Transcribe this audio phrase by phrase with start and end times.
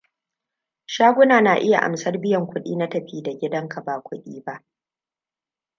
[0.85, 4.63] Shaguna na iya amsar biyan kuɗi na tafi da gidanka ba kuɗi ba.